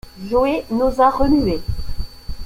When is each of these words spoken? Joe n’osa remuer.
Joe 0.27 0.55
n’osa 0.75 1.07
remuer. 1.15 1.61